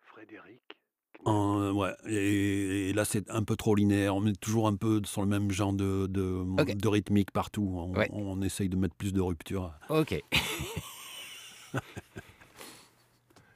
Frédéric 0.00 0.60
Euh, 1.26 1.72
ouais, 1.72 1.94
et, 2.06 2.90
et 2.90 2.92
là 2.92 3.04
c'est 3.04 3.30
un 3.30 3.42
peu 3.42 3.56
trop 3.56 3.74
linéaire. 3.74 4.14
On 4.14 4.26
est 4.26 4.38
toujours 4.38 4.68
un 4.68 4.76
peu 4.76 5.00
sur 5.04 5.22
le 5.22 5.28
même 5.28 5.50
genre 5.50 5.72
de, 5.72 6.06
de, 6.06 6.88
rythmique 6.88 7.30
partout. 7.30 7.66
On, 7.76 7.94
Ouais. 7.96 8.08
on 8.12 8.40
essaye 8.42 8.68
de 8.68 8.76
mettre 8.76 8.94
plus 8.94 9.12
de 9.12 9.20
rupture. 9.20 9.72
Ok. 9.88 10.20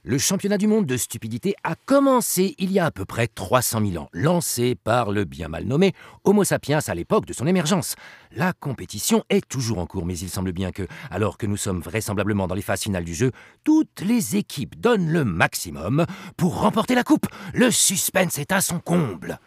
Le 0.04 0.16
championnat 0.16 0.58
du 0.58 0.68
monde 0.68 0.86
de 0.86 0.96
stupidité 0.96 1.56
a 1.64 1.74
commencé 1.74 2.54
il 2.58 2.70
y 2.70 2.78
a 2.78 2.86
à 2.86 2.90
peu 2.92 3.04
près 3.04 3.26
300 3.26 3.84
000 3.84 4.02
ans, 4.02 4.08
lancé 4.12 4.76
par 4.76 5.10
le 5.10 5.24
bien 5.24 5.48
mal 5.48 5.64
nommé 5.64 5.92
Homo 6.22 6.44
sapiens 6.44 6.78
à 6.86 6.94
l'époque 6.94 7.26
de 7.26 7.32
son 7.32 7.48
émergence. 7.48 7.96
La 8.30 8.52
compétition 8.52 9.24
est 9.28 9.46
toujours 9.48 9.78
en 9.78 9.86
cours, 9.86 10.06
mais 10.06 10.16
il 10.16 10.30
semble 10.30 10.52
bien 10.52 10.70
que, 10.70 10.86
alors 11.10 11.36
que 11.36 11.46
nous 11.46 11.56
sommes 11.56 11.80
vraisemblablement 11.80 12.46
dans 12.46 12.54
les 12.54 12.62
phases 12.62 12.82
finales 12.82 13.04
du 13.04 13.14
jeu, 13.14 13.32
toutes 13.64 14.00
les 14.00 14.36
équipes 14.36 14.80
donnent 14.80 15.10
le 15.10 15.24
maximum 15.24 16.06
pour 16.36 16.60
remporter 16.60 16.94
la 16.94 17.02
coupe. 17.02 17.26
Le 17.52 17.72
suspense 17.72 18.38
est 18.38 18.52
à 18.52 18.60
son 18.60 18.78
comble. 18.78 19.40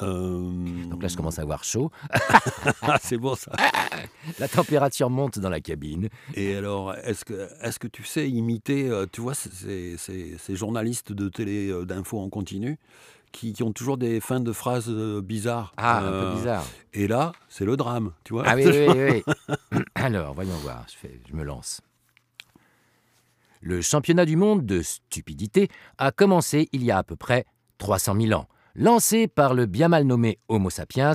Euh, 0.00 0.84
Donc 0.88 1.02
là, 1.02 1.08
je 1.08 1.16
commence 1.16 1.38
à 1.38 1.42
avoir 1.42 1.64
chaud. 1.64 1.90
ah, 2.80 2.96
c'est 3.02 3.18
bon 3.18 3.34
ça. 3.34 3.52
La 4.38 4.48
température 4.48 5.10
monte 5.10 5.38
dans 5.38 5.50
la 5.50 5.60
cabine. 5.60 6.08
Et 6.34 6.54
alors, 6.56 6.94
est-ce 6.94 7.24
que, 7.26 7.48
est 7.60 7.78
que 7.78 7.88
tu 7.88 8.04
sais 8.04 8.30
imiter, 8.30 8.88
euh, 8.88 9.04
tu 9.10 9.20
vois, 9.20 9.34
ces, 9.34 9.96
ces- 9.98 10.36
ces 10.38 10.56
journalistes 10.56 11.12
de 11.12 11.28
télé 11.28 11.68
euh, 11.68 11.84
d'infos 11.84 12.20
en 12.20 12.30
continu 12.30 12.78
qui, 13.32 13.52
qui 13.52 13.62
ont 13.62 13.72
toujours 13.72 13.98
des 13.98 14.20
fins 14.20 14.40
de 14.40 14.52
phrases 14.52 14.88
euh, 14.88 15.20
bizarres. 15.20 15.72
Ah, 15.76 15.98
un 16.00 16.02
Euh, 16.12 16.28
peu 16.30 16.34
bizarre. 16.36 16.66
Et 16.94 17.06
là, 17.08 17.32
c'est 17.48 17.64
le 17.64 17.76
drame, 17.76 18.12
tu 18.24 18.32
vois. 18.32 18.44
Ah 18.46 18.54
oui, 18.56 18.64
oui, 18.66 18.86
oui. 18.88 19.22
oui. 19.26 19.78
Alors, 19.94 20.32
voyons 20.34 20.56
voir, 20.58 20.86
je, 20.90 20.96
fais- 20.96 21.20
je 21.28 21.34
me 21.34 21.42
lance. 21.42 21.80
Le 23.60 23.80
championnat 23.80 24.24
du 24.24 24.36
monde 24.36 24.66
de 24.66 24.82
stupidité 24.82 25.68
a 25.98 26.10
commencé 26.12 26.68
il 26.72 26.82
y 26.84 26.90
a 26.90 26.98
à 26.98 27.02
peu 27.04 27.14
près 27.16 27.44
300 27.78 28.16
000 28.20 28.32
ans, 28.38 28.48
lancé 28.74 29.28
par 29.28 29.54
le 29.54 29.66
bien 29.66 29.88
mal 29.88 30.04
nommé 30.04 30.38
Homo 30.48 30.70
sapiens 30.70 31.12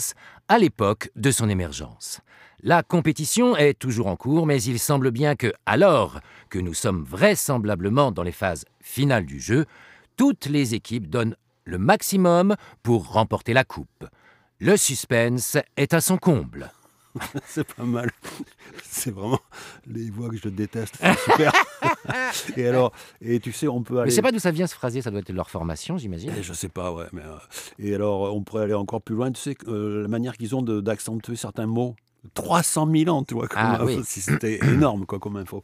à 0.47 0.57
l'époque 0.57 1.09
de 1.15 1.31
son 1.31 1.49
émergence. 1.49 2.21
La 2.63 2.83
compétition 2.83 3.55
est 3.55 3.77
toujours 3.77 4.07
en 4.07 4.15
cours, 4.15 4.45
mais 4.45 4.61
il 4.63 4.79
semble 4.79 5.11
bien 5.11 5.35
que, 5.35 5.53
alors 5.65 6.19
que 6.49 6.59
nous 6.59 6.73
sommes 6.73 7.03
vraisemblablement 7.03 8.11
dans 8.11 8.23
les 8.23 8.31
phases 8.31 8.65
finales 8.81 9.25
du 9.25 9.39
jeu, 9.39 9.65
toutes 10.15 10.47
les 10.47 10.73
équipes 10.73 11.07
donnent 11.07 11.35
le 11.65 11.77
maximum 11.77 12.55
pour 12.81 13.11
remporter 13.11 13.53
la 13.53 13.63
coupe. 13.63 14.07
Le 14.59 14.75
suspense 14.75 15.57
est 15.75 15.93
à 15.93 16.01
son 16.01 16.17
comble. 16.17 16.71
c'est 17.47 17.71
pas 17.73 17.83
mal. 17.83 18.09
C'est 18.83 19.11
vraiment 19.11 19.39
les 19.87 20.09
voix 20.09 20.29
que 20.29 20.37
je 20.37 20.49
déteste. 20.49 20.95
C'est 20.99 21.31
super. 21.31 21.51
et 22.57 22.67
alors, 22.67 22.91
et 23.21 23.39
tu 23.39 23.51
sais, 23.51 23.67
on 23.67 23.83
peut 23.83 23.95
Mais 23.95 23.99
aller. 24.01 24.09
je 24.11 24.15
sais 24.15 24.21
pas 24.21 24.31
d'où 24.31 24.39
ça 24.39 24.51
vient 24.51 24.67
ce 24.67 24.75
phrasier, 24.75 25.01
ça 25.01 25.11
doit 25.11 25.19
être 25.21 25.31
leur 25.31 25.49
formation, 25.49 25.97
j'imagine. 25.97 26.31
Et 26.37 26.43
je 26.43 26.53
sais 26.53 26.69
pas, 26.69 26.91
ouais. 26.91 27.05
Mais, 27.13 27.21
euh, 27.23 27.37
et 27.79 27.93
alors, 27.95 28.35
on 28.35 28.41
pourrait 28.43 28.63
aller 28.63 28.73
encore 28.73 29.01
plus 29.01 29.15
loin. 29.15 29.31
Tu 29.31 29.41
sais, 29.41 29.55
euh, 29.67 30.01
la 30.03 30.07
manière 30.07 30.37
qu'ils 30.37 30.55
ont 30.55 30.61
d'accentuer 30.61 31.35
certains 31.35 31.67
mots. 31.67 31.95
300 32.33 32.89
000 32.93 33.15
ans, 33.15 33.23
tu 33.23 33.35
vois. 33.35 33.47
Comme, 33.47 33.59
Ah, 33.61 33.85
oui. 33.85 34.01
si 34.03 34.19
C'était 34.21 34.59
énorme, 34.63 35.05
quoi, 35.05 35.19
comme 35.19 35.37
info. 35.37 35.63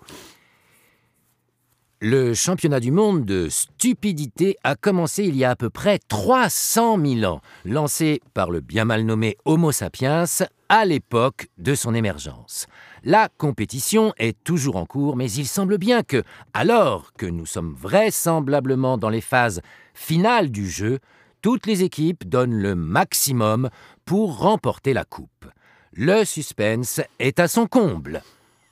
Le 2.05 2.33
championnat 2.33 2.81
du 2.81 2.91
monde 2.91 3.23
de 3.23 3.47
stupidité 3.47 4.57
a 4.65 4.75
commencé 4.75 5.23
il 5.23 5.37
y 5.37 5.45
a 5.45 5.51
à 5.51 5.55
peu 5.55 5.69
près 5.69 5.99
300 6.09 6.99
000 7.03 7.23
ans, 7.31 7.41
lancé 7.63 8.21
par 8.33 8.51
le 8.51 8.59
bien 8.59 8.83
mal 8.83 9.05
nommé 9.05 9.37
Homo 9.45 9.71
sapiens 9.71 10.25
à 10.73 10.85
l'époque 10.85 11.49
de 11.59 11.75
son 11.75 11.93
émergence. 11.93 12.65
La 13.03 13.29
compétition 13.37 14.11
est 14.17 14.43
toujours 14.43 14.75
en 14.75 14.87
cours, 14.87 15.15
mais 15.15 15.31
il 15.31 15.45
semble 15.45 15.77
bien 15.77 16.01
que, 16.01 16.23
alors 16.55 17.13
que 17.13 17.27
nous 17.27 17.45
sommes 17.45 17.75
vraisemblablement 17.79 18.97
dans 18.97 19.09
les 19.09 19.21
phases 19.21 19.61
finales 19.93 20.49
du 20.49 20.67
jeu, 20.67 20.97
toutes 21.43 21.67
les 21.67 21.83
équipes 21.83 22.27
donnent 22.27 22.55
le 22.59 22.73
maximum 22.73 23.69
pour 24.03 24.39
remporter 24.39 24.93
la 24.93 25.05
coupe. 25.05 25.45
Le 25.91 26.25
suspense 26.25 27.01
est 27.19 27.39
à 27.39 27.47
son 27.47 27.67
comble. 27.67 28.23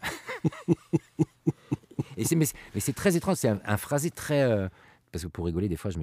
Et 2.18 2.24
mais, 2.36 2.48
c'est- 2.80 2.94
très 2.94 3.16
étrange, 3.16 3.38
c'est 3.38 3.50
un, 3.50 3.60
un 3.64 3.78
phrasé 3.78 4.10
très... 4.10 4.42
euh, 4.42 4.68
parce 5.12 5.24
que 5.24 5.30
pour 5.30 5.46
rigoler, 5.46 5.68
des 5.70 5.76
fois, 5.76 5.92
je, 5.92 6.00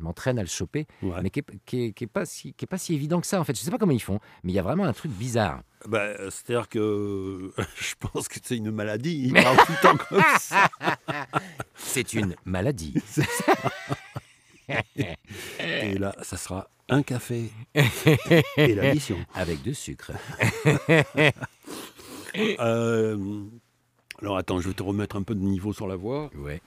m'entraîne 0.00 0.38
à 0.38 0.42
le 0.42 0.48
choper, 0.48 0.86
Ouais. 1.02 1.20
mais 1.22 1.30
qui 1.30 1.40
n'est 1.40 1.58
qui 1.66 1.82
est- 1.84 1.92
qui 1.92 2.04
est 2.04 2.06
pas 2.06 2.24
si, 2.24 2.52
pas 2.52 2.76
évident 2.90 3.20
que 3.20 3.26
ça, 3.26 3.40
en 3.40 3.44
fait. 3.44 3.54
Je 3.56 3.60
ne 3.60 3.64
sais 3.64 3.70
pas 3.70 3.78
comment 3.78 3.92
ils 3.92 4.00
font, 4.02 4.20
mais 4.44 4.52
il 4.52 4.54
y 4.54 4.58
a 4.58 4.62
vraiment 4.62 4.84
un 4.84 4.92
truc 4.92 5.10
bizarre. 5.12 5.62
Bah, 5.88 5.98
euh, 6.00 6.30
C'est-à-dire 6.30 6.68
que 6.68 7.52
je 7.76 7.94
pense 7.98 8.28
que 8.28 8.38
c'est 8.42 8.56
une 8.56 8.70
maladie. 8.70 9.24
Ils 9.26 9.32
parlent 9.34 9.56
tout 9.66 9.72
le 9.72 9.82
temps 9.82 9.96
comme 9.96 10.22
ça. 10.38 10.68
C'est 11.76 12.12
une 12.14 12.36
maladie. 12.44 12.94
Et 15.58 15.98
là, 15.98 16.14
ça 16.22 16.36
sera 16.36 16.68
un 16.88 17.02
café 17.02 17.50
et 18.56 18.74
la 18.74 18.94
mission. 18.94 19.18
Avec 19.34 19.62
de 19.62 19.72
sucre. 19.72 20.12
Euh, 22.36 23.44
alors 24.20 24.36
attends, 24.38 24.60
je 24.60 24.68
vais 24.68 24.74
te 24.74 24.82
remettre 24.82 25.16
un 25.16 25.22
peu 25.22 25.34
de 25.34 25.40
niveau 25.40 25.72
sur 25.72 25.86
la 25.86 25.96
voix. 25.96 26.30
Ouais. 26.36 26.60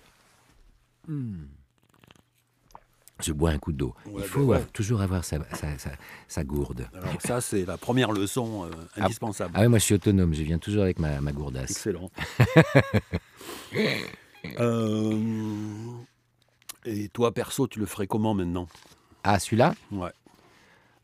Je 3.26 3.34
bois 3.34 3.50
un 3.50 3.58
coup 3.58 3.72
d'eau. 3.72 3.96
Ouais, 4.06 4.22
il 4.22 4.24
faut 4.24 4.46
bah 4.46 4.58
ouais. 4.58 4.62
euh, 4.62 4.66
toujours 4.72 5.02
avoir 5.02 5.26
sa, 5.26 5.38
sa- 5.56 5.80
sa- 5.80 5.90
sa 6.28 6.44
gourde. 6.44 6.88
Alors 6.94 7.20
ça, 7.22 7.42
c'est 7.42 7.66
la 7.66 7.78
première 7.78 8.12
leçon 8.12 8.66
euh, 8.66 8.70
indispensable. 9.02 9.54
Ah 9.56 9.62
ouais, 9.62 9.68
moi 9.68 9.80
je 9.80 9.86
suis 9.86 9.96
autonome, 9.96 10.36
je 10.36 10.44
viens 10.44 10.60
toujours 10.60 10.84
avec 10.84 11.00
ma, 11.00 11.20
ma 11.22 11.32
gourdasse. 11.32 11.72
Excellent. 11.72 12.12
Euh, 14.60 15.18
et 16.86 17.10
toi, 17.10 17.34
perso, 17.34 17.68
tu 17.68 17.80
le 17.80 17.86
ferais 17.88 18.06
comment 18.08 18.34
maintenant? 18.36 18.68
Ah, 19.24 19.40
celui-là? 19.40 19.74
Ouais. 19.92 20.12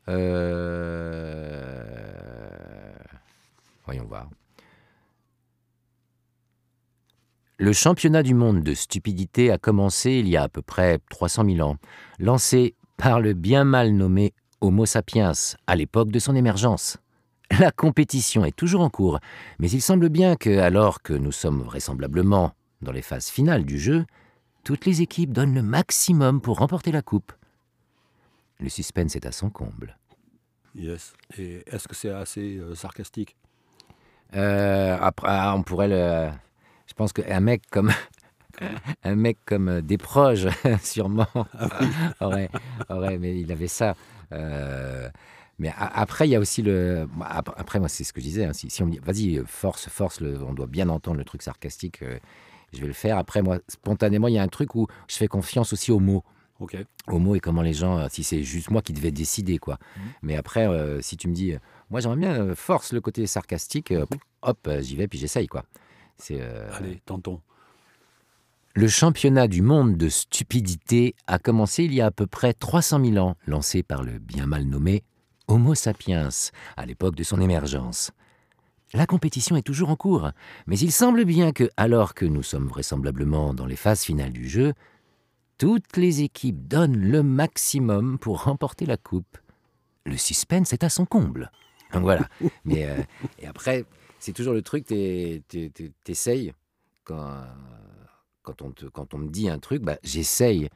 Euh... 0.07 1.73
Voyons 3.85 4.05
voir. 4.05 4.29
Le 7.61 7.73
championnat 7.73 8.23
du 8.23 8.33
monde 8.33 8.63
de 8.63 8.73
stupidité 8.73 9.51
a 9.51 9.59
commencé 9.59 10.13
il 10.13 10.27
y 10.27 10.35
a 10.35 10.41
à 10.41 10.49
peu 10.49 10.63
près 10.63 10.97
300 11.11 11.45
000 11.45 11.59
ans, 11.59 11.77
lancé 12.17 12.73
par 12.97 13.21
le 13.21 13.33
bien 13.33 13.65
mal 13.65 13.91
nommé 13.93 14.33
Homo 14.61 14.87
sapiens 14.87 15.33
à 15.67 15.75
l'époque 15.75 16.09
de 16.09 16.17
son 16.17 16.35
émergence. 16.35 16.97
La 17.59 17.69
compétition 17.69 18.45
est 18.45 18.55
toujours 18.55 18.81
en 18.81 18.89
cours, 18.89 19.19
mais 19.59 19.69
il 19.69 19.79
semble 19.79 20.09
bien 20.09 20.37
que, 20.37 20.57
alors 20.57 21.03
que 21.03 21.13
nous 21.13 21.31
sommes 21.31 21.61
vraisemblablement 21.61 22.55
dans 22.81 22.91
les 22.91 23.03
phases 23.03 23.27
finales 23.27 23.63
du 23.63 23.77
jeu, 23.77 24.07
toutes 24.63 24.87
les 24.87 25.03
équipes 25.03 25.31
donnent 25.31 25.53
le 25.53 25.61
maximum 25.61 26.41
pour 26.41 26.57
remporter 26.57 26.91
la 26.91 27.03
coupe. 27.03 27.31
Le 28.59 28.69
suspense 28.69 29.15
est 29.15 29.27
à 29.27 29.31
son 29.31 29.51
comble. 29.51 29.99
Yes. 30.73 31.13
Et 31.37 31.61
est-ce 31.67 31.87
que 31.87 31.93
c'est 31.93 32.09
assez 32.09 32.57
euh, 32.57 32.73
sarcastique? 32.73 33.35
Euh, 34.33 34.97
après, 34.99 35.27
ah, 35.29 35.53
on 35.55 35.61
pourrait 35.61 35.89
le. 35.89 36.31
Je 36.91 36.95
pense 36.95 37.13
qu'un 37.13 37.39
mec 37.39 37.61
comme. 37.71 37.91
Un 39.03 39.15
mec 39.15 39.37
comme 39.45 39.69
euh, 39.69 39.81
Desproges, 39.81 40.49
sûrement, 40.83 41.25
aurait, 42.19 42.49
aurait, 42.89 43.17
mais 43.17 43.39
il 43.39 43.49
avait 43.51 43.67
ça. 43.69 43.95
Euh, 44.33 45.09
mais 45.57 45.69
a- 45.69 45.99
après, 46.01 46.27
il 46.27 46.31
y 46.31 46.35
a 46.35 46.39
aussi 46.39 46.61
le. 46.61 47.07
Après, 47.23 47.79
moi, 47.79 47.87
c'est 47.87 48.03
ce 48.03 48.11
que 48.11 48.19
je 48.19 48.25
disais. 48.25 48.43
hein, 48.45 48.53
si, 48.53 48.69
si 48.69 48.83
on 48.83 48.87
me 48.87 48.91
dit, 48.91 48.99
vas-y, 48.99 49.37
euh, 49.37 49.45
force, 49.47 49.87
force, 49.87 50.19
le, 50.19 50.43
on 50.43 50.53
doit 50.53 50.67
bien 50.67 50.89
entendre 50.89 51.17
le 51.17 51.23
truc 51.23 51.41
sarcastique, 51.41 52.03
euh, 52.03 52.19
je 52.73 52.81
vais 52.81 52.87
le 52.87 52.93
faire. 52.93 53.17
Après, 53.17 53.41
moi, 53.41 53.57
spontanément, 53.69 54.27
il 54.27 54.33
y 54.35 54.37
a 54.37 54.43
un 54.43 54.47
truc 54.49 54.75
où 54.75 54.85
je 55.07 55.15
fais 55.15 55.27
confiance 55.27 55.71
aussi 55.73 55.91
aux 55.91 55.99
mots. 55.99 56.23
Ok. 56.59 56.75
Aux 57.07 57.19
mots 57.19 57.35
et 57.35 57.39
comment 57.39 57.61
les 57.63 57.73
gens. 57.73 58.07
Si 58.09 58.23
c'est 58.23 58.43
juste 58.43 58.69
moi 58.69 58.81
qui 58.81 58.91
devais 58.93 59.11
décider, 59.11 59.57
quoi. 59.59 59.79
Mais 60.21 60.35
après, 60.35 60.67
euh, 60.67 61.01
si 61.01 61.15
tu 61.17 61.29
me 61.29 61.33
dis, 61.33 61.55
moi, 61.89 62.01
j'aimerais 62.01 62.17
bien 62.19 62.53
force 62.53 62.91
le 62.93 62.99
côté 63.01 63.25
sarcastique, 63.27 63.91
euh, 63.91 64.05
hop, 64.43 64.69
j'y 64.81 64.97
vais, 64.97 65.07
puis 65.07 65.17
j'essaye, 65.17 65.47
quoi. 65.47 65.63
Euh, 66.29 66.69
Allez, 66.73 67.01
tentons. 67.05 67.41
le 68.75 68.87
championnat 68.87 69.47
du 69.47 69.61
monde 69.61 69.97
de 69.97 70.09
stupidité 70.09 71.15
a 71.27 71.39
commencé 71.39 71.83
il 71.85 71.93
y 71.93 72.01
a 72.01 72.07
à 72.07 72.11
peu 72.11 72.27
près 72.27 72.53
300 72.53 73.03
000 73.03 73.17
ans, 73.17 73.35
lancé 73.47 73.83
par 73.83 74.03
le 74.03 74.19
bien 74.19 74.45
mal 74.45 74.65
nommé 74.65 75.03
Homo 75.47 75.75
sapiens 75.75 76.29
à 76.77 76.85
l'époque 76.85 77.15
de 77.15 77.23
son 77.23 77.41
émergence. 77.41 78.11
La 78.93 79.05
compétition 79.05 79.55
est 79.55 79.61
toujours 79.61 79.89
en 79.89 79.95
cours, 79.95 80.31
mais 80.67 80.77
il 80.77 80.91
semble 80.91 81.25
bien 81.25 81.51
que, 81.51 81.69
alors 81.77 82.13
que 82.13 82.25
nous 82.25 82.43
sommes 82.43 82.67
vraisemblablement 82.67 83.53
dans 83.53 83.65
les 83.65 83.75
phases 83.75 84.03
finales 84.03 84.33
du 84.33 84.47
jeu, 84.47 84.73
toutes 85.57 85.97
les 85.97 86.21
équipes 86.21 86.67
donnent 86.67 86.97
le 86.97 87.23
maximum 87.23 88.17
pour 88.17 88.43
remporter 88.43 88.85
la 88.85 88.97
coupe. 88.97 89.37
Le 90.05 90.17
suspense 90.17 90.73
est 90.73 90.83
à 90.83 90.89
son 90.89 91.05
comble. 91.05 91.51
Donc 91.93 92.03
voilà. 92.03 92.27
Mais 92.65 92.85
euh, 92.85 92.97
et 93.39 93.47
après, 93.47 93.85
c'est 94.21 94.33
toujours 94.33 94.53
le 94.53 94.61
truc, 94.61 94.85
t'es- 94.85 95.43
t'es- 95.47 95.69
t'es- 95.69 95.91
t'essayes. 96.03 96.53
Quand, 97.03 97.43
quand 98.43 98.61
on, 98.61 98.71
quand 98.93 99.13
on 99.13 99.17
me 99.17 99.29
dit 99.29 99.49
un 99.49 99.59
truc, 99.59 99.81
bah, 99.81 99.97
j'essaye 100.03 100.69